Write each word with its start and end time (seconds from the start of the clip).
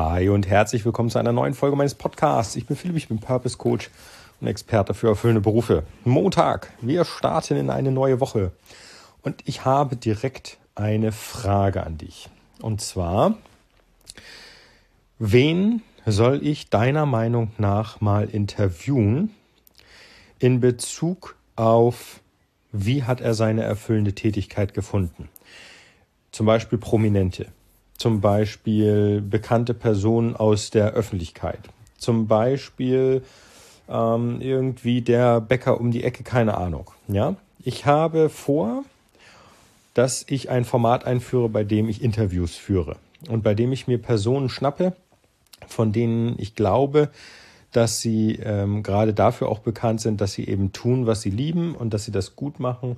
Hi 0.00 0.28
und 0.28 0.46
herzlich 0.46 0.84
willkommen 0.84 1.10
zu 1.10 1.18
einer 1.18 1.32
neuen 1.32 1.54
Folge 1.54 1.74
meines 1.74 1.96
Podcasts. 1.96 2.54
Ich 2.54 2.66
bin 2.66 2.76
Philipp, 2.76 2.96
ich 2.96 3.08
bin 3.08 3.18
Purpose 3.18 3.58
Coach 3.58 3.90
und 4.40 4.46
Experte 4.46 4.94
für 4.94 5.08
erfüllende 5.08 5.40
Berufe. 5.40 5.82
Montag, 6.04 6.72
wir 6.80 7.04
starten 7.04 7.56
in 7.56 7.68
eine 7.68 7.90
neue 7.90 8.20
Woche. 8.20 8.52
Und 9.22 9.42
ich 9.44 9.64
habe 9.64 9.96
direkt 9.96 10.58
eine 10.76 11.10
Frage 11.10 11.84
an 11.84 11.98
dich. 11.98 12.28
Und 12.62 12.80
zwar, 12.80 13.38
wen 15.18 15.82
soll 16.06 16.46
ich 16.46 16.70
deiner 16.70 17.04
Meinung 17.04 17.50
nach 17.58 18.00
mal 18.00 18.28
interviewen 18.28 19.34
in 20.38 20.60
Bezug 20.60 21.34
auf, 21.56 22.20
wie 22.70 23.02
hat 23.02 23.20
er 23.20 23.34
seine 23.34 23.64
erfüllende 23.64 24.14
Tätigkeit 24.14 24.74
gefunden? 24.74 25.28
Zum 26.30 26.46
Beispiel 26.46 26.78
Prominente 26.78 27.48
zum 27.98 28.20
Beispiel 28.20 29.20
bekannte 29.20 29.74
Personen 29.74 30.34
aus 30.34 30.70
der 30.70 30.92
Öffentlichkeit, 30.92 31.58
zum 31.98 32.28
Beispiel 32.28 33.22
ähm, 33.88 34.40
irgendwie 34.40 35.02
der 35.02 35.40
Bäcker 35.40 35.80
um 35.80 35.90
die 35.90 36.04
Ecke, 36.04 36.22
keine 36.22 36.56
Ahnung. 36.56 36.90
Ja, 37.08 37.34
ich 37.62 37.86
habe 37.86 38.28
vor, 38.28 38.84
dass 39.94 40.24
ich 40.28 40.48
ein 40.48 40.64
Format 40.64 41.04
einführe, 41.04 41.48
bei 41.48 41.64
dem 41.64 41.88
ich 41.88 42.02
Interviews 42.02 42.54
führe 42.54 42.96
und 43.28 43.42
bei 43.42 43.54
dem 43.54 43.72
ich 43.72 43.88
mir 43.88 43.98
Personen 43.98 44.48
schnappe, 44.48 44.94
von 45.66 45.92
denen 45.92 46.36
ich 46.38 46.54
glaube, 46.54 47.10
dass 47.72 48.00
sie 48.00 48.36
ähm, 48.36 48.84
gerade 48.84 49.12
dafür 49.12 49.48
auch 49.48 49.58
bekannt 49.58 50.00
sind, 50.00 50.20
dass 50.20 50.32
sie 50.32 50.46
eben 50.46 50.72
tun, 50.72 51.06
was 51.06 51.20
sie 51.20 51.30
lieben 51.30 51.74
und 51.74 51.92
dass 51.92 52.04
sie 52.04 52.12
das 52.12 52.36
gut 52.36 52.60
machen 52.60 52.96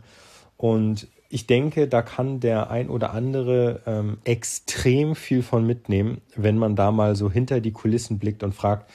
und 0.60 1.08
ich 1.30 1.46
denke, 1.46 1.88
da 1.88 2.02
kann 2.02 2.38
der 2.38 2.70
ein 2.70 2.90
oder 2.90 3.14
andere 3.14 3.80
ähm, 3.86 4.18
extrem 4.24 5.14
viel 5.14 5.42
von 5.42 5.66
mitnehmen, 5.66 6.20
wenn 6.36 6.58
man 6.58 6.76
da 6.76 6.92
mal 6.92 7.16
so 7.16 7.30
hinter 7.30 7.62
die 7.62 7.70
Kulissen 7.70 8.18
blickt 8.18 8.42
und 8.42 8.54
fragt, 8.54 8.90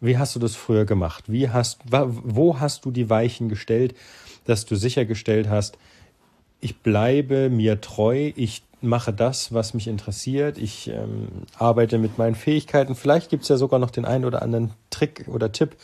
wie 0.00 0.18
hast 0.18 0.36
du 0.36 0.38
das 0.38 0.54
früher 0.54 0.84
gemacht? 0.84 1.24
Wie 1.26 1.48
hast, 1.48 1.80
wo 1.90 2.60
hast 2.60 2.84
du 2.84 2.92
die 2.92 3.10
Weichen 3.10 3.48
gestellt, 3.48 3.96
dass 4.44 4.66
du 4.66 4.76
sichergestellt 4.76 5.48
hast, 5.48 5.78
ich 6.60 6.78
bleibe 6.78 7.50
mir 7.50 7.80
treu, 7.80 8.30
ich 8.36 8.62
mache 8.80 9.12
das, 9.12 9.52
was 9.52 9.74
mich 9.74 9.88
interessiert, 9.88 10.58
ich 10.58 10.88
ähm, 10.90 11.28
arbeite 11.58 11.98
mit 11.98 12.18
meinen 12.18 12.36
Fähigkeiten. 12.36 12.94
Vielleicht 12.94 13.30
gibt 13.30 13.42
es 13.42 13.48
ja 13.48 13.56
sogar 13.56 13.80
noch 13.80 13.90
den 13.90 14.04
einen 14.04 14.24
oder 14.24 14.42
anderen 14.42 14.70
Trick 15.00 15.24
oder 15.28 15.50
Tipp, 15.50 15.76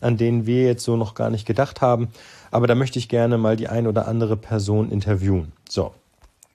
an 0.00 0.16
denen 0.16 0.46
wir 0.46 0.64
jetzt 0.64 0.84
so 0.84 0.96
noch 0.96 1.14
gar 1.14 1.30
nicht 1.30 1.46
gedacht 1.46 1.80
haben. 1.80 2.08
Aber 2.50 2.66
da 2.66 2.74
möchte 2.74 2.98
ich 2.98 3.08
gerne 3.08 3.38
mal 3.38 3.56
die 3.56 3.68
ein 3.68 3.86
oder 3.86 4.08
andere 4.08 4.36
Person 4.36 4.90
interviewen. 4.90 5.52
So. 5.68 5.94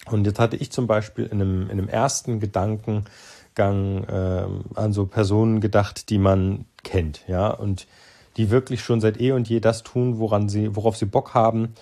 Und 0.06 0.26
jetzt 0.26 0.40
hatte 0.40 0.58
ich 0.58 0.72
zum 0.72 0.88
Beispiel 0.88 1.26
in 1.26 1.42
einem, 1.42 1.64
in 1.64 1.72
einem 1.72 1.88
ersten 1.88 2.40
Gedankengang 2.40 4.04
äh, 4.06 4.46
an 4.76 4.92
so 4.92 5.06
Personen 5.06 5.62
gedacht, 5.62 6.10
die 6.10 6.18
man 6.18 6.66
kennt, 6.84 7.22
ja, 7.28 7.50
und 7.50 7.88
die 8.38 8.50
wirklich 8.50 8.82
schon 8.82 9.02
seit 9.02 9.20
eh 9.20 9.32
und 9.32 9.50
je 9.50 9.60
das 9.60 9.84
tun, 9.84 10.20
woran 10.20 10.50
sie, 10.50 10.76
worauf 10.76 10.98
sie 10.98 11.06
Bock 11.06 11.34
haben. 11.34 11.74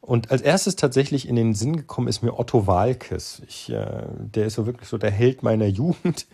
Und 0.00 0.30
als 0.30 0.42
erstes 0.42 0.76
tatsächlich 0.76 1.28
in 1.28 1.36
den 1.36 1.54
Sinn 1.54 1.76
gekommen 1.76 2.08
ist 2.08 2.22
mir 2.22 2.38
Otto 2.38 2.66
Walkes. 2.66 3.42
Ich, 3.48 3.70
äh, 3.70 4.02
der 4.18 4.46
ist 4.46 4.54
so 4.54 4.66
wirklich 4.66 4.88
so 4.88 4.98
der 4.98 5.10
Held 5.10 5.42
meiner 5.42 5.66
Jugend. 5.80 6.26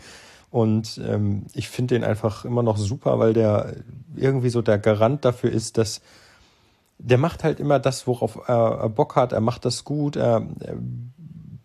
Und 0.51 1.01
ähm, 1.07 1.47
ich 1.55 1.69
finde 1.69 1.95
den 1.95 2.05
einfach 2.05 2.45
immer 2.45 2.63
noch 2.63 2.77
super, 2.77 3.19
weil 3.19 3.33
der 3.33 3.75
irgendwie 4.17 4.51
so 4.51 4.63
der 4.63 4.79
Garant 4.79 5.25
dafür 5.25 5.51
ist, 5.51 5.79
dass 5.79 6.01
der 6.99 7.19
macht 7.19 7.45
halt 7.45 7.61
immer 7.61 7.79
das, 7.79 8.07
worauf 8.07 8.49
er 8.49 8.89
Bock 8.91 9.17
hat. 9.17 9.33
Er 9.33 9.41
macht 9.41 9.65
das 9.65 9.85
gut. 9.85 10.17
Er, 10.17 10.47
er 10.61 10.77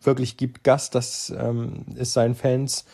wirklich 0.01 0.37
gibt 0.37 0.63
Gas, 0.63 0.89
dass 0.89 1.33
ähm, 1.37 1.85
es 1.97 2.13
seinen 2.13 2.35
Fans 2.35 2.85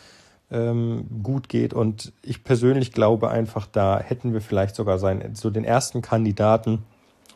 ähm, 0.50 1.06
gut 1.24 1.50
geht. 1.50 1.74
Und 1.74 2.14
ich 2.24 2.44
persönlich 2.44 2.92
glaube 2.92 3.30
einfach, 3.30 3.68
da 3.68 4.00
hätten 4.00 4.34
wir 4.34 4.42
vielleicht 4.42 4.76
sogar 4.76 4.98
seinen, 4.98 5.36
so 5.36 5.50
den 5.50 5.64
ersten 5.64 6.02
Kandidaten, 6.02 6.84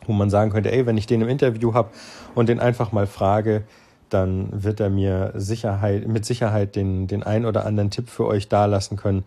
wo 0.06 0.12
man 0.12 0.30
sagen 0.30 0.50
könnte, 0.50 0.72
ey, 0.72 0.86
wenn 0.86 0.98
ich 0.98 1.06
den 1.06 1.22
im 1.22 1.28
Interview 1.28 1.74
habe 1.74 1.90
und 2.34 2.48
den 2.48 2.60
einfach 2.60 2.92
mal 2.92 3.06
frage, 3.06 3.64
dann 4.10 4.48
wird 4.64 4.80
er 4.80 4.90
mir 4.90 5.32
Sicherheit, 5.34 6.06
mit 6.06 6.24
Sicherheit 6.24 6.76
den, 6.76 7.06
den 7.06 7.22
ein 7.22 7.46
oder 7.46 7.66
anderen 7.66 7.90
Tipp 7.90 8.08
für 8.08 8.26
euch 8.26 8.48
dalassen 8.48 8.96
können. 8.96 9.24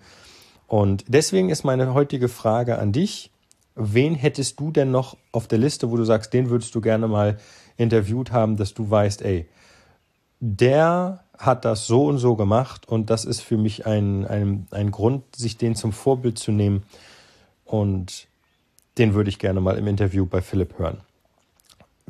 Und 0.67 1.05
deswegen 1.07 1.49
ist 1.49 1.63
meine 1.63 1.93
heutige 1.93 2.29
Frage 2.29 2.77
an 2.77 2.91
dich 2.91 3.31
wen 3.79 4.13
hättest 4.13 4.59
du 4.59 4.71
denn 4.71 4.91
noch 4.91 5.17
auf 5.31 5.47
der 5.47 5.57
Liste, 5.57 5.89
wo 5.89 5.97
du 5.97 6.03
sagst, 6.03 6.33
den 6.33 6.49
würdest 6.49 6.75
du 6.75 6.81
gerne 6.81 7.07
mal 7.07 7.39
interviewt 7.77 8.31
haben, 8.31 8.57
dass 8.57 8.73
du 8.73 8.89
weißt, 8.89 9.21
ey, 9.21 9.47
der 10.41 11.23
hat 11.37 11.63
das 11.65 11.87
so 11.87 12.05
und 12.05 12.17
so 12.17 12.35
gemacht 12.35 12.87
und 12.87 13.09
das 13.09 13.23
ist 13.23 13.39
für 13.39 13.57
mich 13.57 13.85
ein, 13.85 14.27
ein, 14.27 14.67
ein 14.71 14.91
Grund, 14.91 15.23
sich 15.35 15.57
den 15.57 15.75
zum 15.75 15.93
Vorbild 15.93 16.37
zu 16.37 16.51
nehmen 16.51 16.83
und 17.63 18.27
den 18.97 19.13
würde 19.13 19.29
ich 19.29 19.39
gerne 19.39 19.61
mal 19.61 19.77
im 19.77 19.87
Interview 19.87 20.25
bei 20.25 20.41
Philipp 20.41 20.77
hören. 20.77 20.97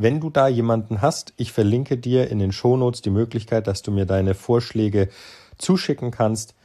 Wenn 0.02 0.22
du 0.22 0.30
da 0.30 0.48
jemanden 0.48 1.02
hast, 1.02 1.34
ich 1.36 1.52
verlinke 1.52 1.98
dir 1.98 2.30
in 2.30 2.40
den 2.40 2.54
Shownotes 2.54 3.02
die 3.02 3.10
Möglichkeit, 3.10 3.68
dass 3.68 3.82
du 3.82 3.92
mir 3.92 4.06
deine 4.06 4.34
Vorschläge 4.34 5.10
zuschicken 5.58 6.10
kannst 6.10 6.56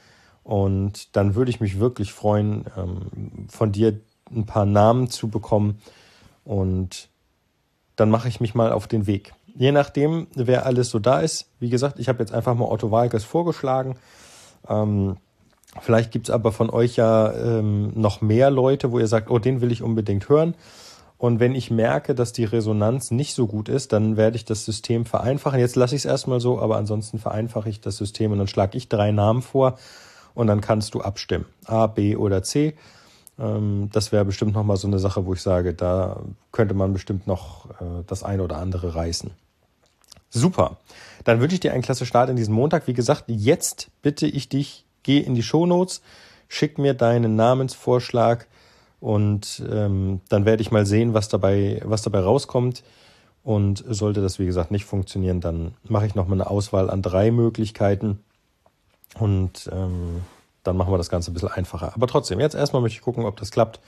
und 0.44 1.16
dann 1.16 1.34
würde 1.34 1.50
ich 1.50 1.60
mich 1.60 1.80
wirklich 1.80 2.12
freuen, 2.12 2.66
ähm, 2.76 3.48
von 3.48 3.72
dir 3.72 3.98
ein 4.32 4.46
paar 4.46 4.66
Namen 4.66 5.10
zu 5.10 5.26
bekommen 5.28 5.80
und 6.44 7.08
dann 7.96 8.08
mache 8.08 8.28
ich 8.28 8.40
mich 8.40 8.54
mal 8.54 8.70
auf 8.70 8.86
den 8.86 9.08
Weg. 9.08 9.34
Je 9.56 9.72
nachdem, 9.72 10.28
wer 10.36 10.64
alles 10.64 10.90
so 10.90 11.00
da 11.00 11.18
ist. 11.18 11.48
Wie 11.58 11.70
gesagt, 11.70 11.98
ich 11.98 12.08
habe 12.08 12.20
jetzt 12.20 12.32
einfach 12.32 12.54
mal 12.54 12.66
Otto 12.66 12.92
Walkes 12.92 13.24
vorgeschlagen. 13.24 13.96
Ähm, 14.68 15.16
vielleicht 15.80 16.12
gibt's 16.12 16.30
aber 16.30 16.52
von 16.52 16.70
euch 16.70 16.94
ja 16.94 17.32
ähm, 17.32 17.90
noch 17.96 18.20
mehr 18.20 18.52
Leute, 18.52 18.92
wo 18.92 19.00
ihr 19.00 19.08
sagt, 19.08 19.28
oh, 19.28 19.40
den 19.40 19.60
will 19.60 19.72
ich 19.72 19.82
unbedingt 19.82 20.28
hören. 20.28 20.54
Und 21.24 21.40
wenn 21.40 21.54
ich 21.54 21.70
merke, 21.70 22.14
dass 22.14 22.34
die 22.34 22.44
Resonanz 22.44 23.10
nicht 23.10 23.32
so 23.32 23.46
gut 23.46 23.70
ist, 23.70 23.94
dann 23.94 24.18
werde 24.18 24.36
ich 24.36 24.44
das 24.44 24.66
System 24.66 25.06
vereinfachen. 25.06 25.58
Jetzt 25.58 25.74
lasse 25.74 25.94
ich 25.94 26.02
es 26.02 26.04
erstmal 26.04 26.38
so, 26.38 26.60
aber 26.60 26.76
ansonsten 26.76 27.18
vereinfache 27.18 27.70
ich 27.70 27.80
das 27.80 27.96
System 27.96 28.32
und 28.32 28.36
dann 28.36 28.46
schlage 28.46 28.76
ich 28.76 28.90
drei 28.90 29.10
Namen 29.10 29.40
vor 29.40 29.78
und 30.34 30.48
dann 30.48 30.60
kannst 30.60 30.92
du 30.92 31.00
abstimmen. 31.00 31.46
A, 31.64 31.86
B 31.86 32.14
oder 32.14 32.42
C. 32.42 32.74
Ähm, 33.38 33.88
das 33.90 34.12
wäre 34.12 34.26
bestimmt 34.26 34.52
nochmal 34.52 34.76
so 34.76 34.86
eine 34.86 34.98
Sache, 34.98 35.24
wo 35.24 35.32
ich 35.32 35.40
sage, 35.40 35.72
da 35.72 36.20
könnte 36.52 36.74
man 36.74 36.92
bestimmt 36.92 37.26
noch 37.26 37.70
äh, 37.80 38.04
das 38.06 38.22
eine 38.22 38.42
oder 38.42 38.58
andere 38.58 38.94
reißen. 38.94 39.30
Super. 40.28 40.76
Dann 41.24 41.40
wünsche 41.40 41.54
ich 41.54 41.60
dir 41.60 41.72
einen 41.72 41.80
klasse 41.80 42.04
Start 42.04 42.28
in 42.28 42.36
diesen 42.36 42.52
Montag. 42.52 42.86
Wie 42.86 42.92
gesagt, 42.92 43.24
jetzt 43.28 43.88
bitte 44.02 44.26
ich 44.26 44.50
dich, 44.50 44.84
geh 45.02 45.20
in 45.20 45.34
die 45.34 45.42
Shownotes, 45.42 46.02
schick 46.48 46.76
mir 46.76 46.92
deinen 46.92 47.34
Namensvorschlag 47.34 48.46
und 49.04 49.62
ähm, 49.70 50.22
dann 50.31 50.47
werde 50.47 50.62
ich 50.62 50.70
mal 50.70 50.87
sehen, 50.87 51.12
was 51.12 51.28
dabei, 51.28 51.82
was 51.84 52.00
dabei 52.00 52.20
rauskommt. 52.20 52.82
Und 53.42 53.84
sollte 53.87 54.22
das, 54.22 54.38
wie 54.38 54.47
gesagt, 54.47 54.70
nicht 54.70 54.87
funktionieren, 54.87 55.42
dann 55.42 55.75
mache 55.87 56.06
ich 56.06 56.15
nochmal 56.15 56.41
eine 56.41 56.48
Auswahl 56.48 56.88
an 56.88 57.03
drei 57.03 57.31
Möglichkeiten. 57.31 58.20
Und 59.19 59.69
ähm, 59.70 60.22
dann 60.62 60.78
machen 60.78 60.91
wir 60.91 60.97
das 60.97 61.10
Ganze 61.10 61.31
ein 61.31 61.34
bisschen 61.34 61.50
einfacher. 61.50 61.93
Aber 61.94 62.06
trotzdem, 62.06 62.41
jetzt 62.41 62.54
erstmal 62.54 62.81
möchte 62.81 62.97
ich 62.97 63.04
gucken, 63.04 63.26
ob 63.26 63.37
das 63.37 63.50
klappt. 63.50 63.78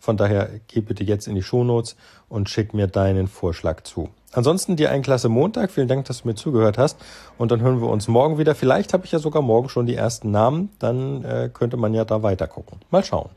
Von 0.00 0.16
daher 0.16 0.50
geh 0.66 0.80
bitte 0.80 1.04
jetzt 1.04 1.28
in 1.28 1.36
die 1.36 1.44
Shownotes 1.44 1.94
und 2.28 2.50
schick 2.50 2.74
mir 2.74 2.88
deinen 2.88 3.28
Vorschlag 3.28 3.84
zu. 3.84 4.08
Ansonsten 4.34 4.76
dir 4.76 4.90
einen 4.90 5.02
klasse 5.02 5.28
Montag. 5.28 5.70
Vielen 5.70 5.88
Dank, 5.88 6.04
dass 6.06 6.22
du 6.22 6.28
mir 6.28 6.34
zugehört 6.34 6.78
hast. 6.78 6.98
Und 7.38 7.50
dann 7.50 7.60
hören 7.60 7.80
wir 7.80 7.88
uns 7.88 8.08
morgen 8.08 8.38
wieder. 8.38 8.54
Vielleicht 8.54 8.92
habe 8.92 9.04
ich 9.04 9.12
ja 9.12 9.18
sogar 9.18 9.42
morgen 9.42 9.68
schon 9.68 9.86
die 9.86 9.94
ersten 9.94 10.30
Namen. 10.30 10.70
Dann 10.78 11.24
äh, 11.24 11.50
könnte 11.52 11.76
man 11.76 11.94
ja 11.94 12.04
da 12.04 12.22
weiter 12.22 12.46
gucken. 12.46 12.80
Mal 12.90 13.04
schauen. 13.04 13.30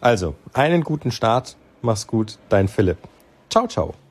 Also, 0.00 0.34
einen 0.52 0.84
guten 0.84 1.10
Start. 1.10 1.56
Mach's 1.82 2.06
gut. 2.06 2.38
Dein 2.48 2.68
Philipp. 2.68 2.98
Ciao, 3.50 3.66
ciao. 3.66 4.05